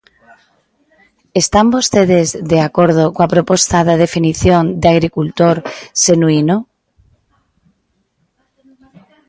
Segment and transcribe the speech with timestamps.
[1.41, 5.55] ¿Están vostedes de acordo coa proposta da definición de agricultor
[6.01, 6.57] xenuíno?